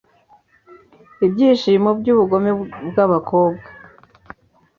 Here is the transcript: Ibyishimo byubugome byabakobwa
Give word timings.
Ibyishimo 1.25 1.89
byubugome 1.99 2.49
byabakobwa 2.89 3.67